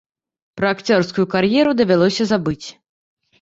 [0.59, 2.67] Пра акцёрскую кар'еру давялося забыць.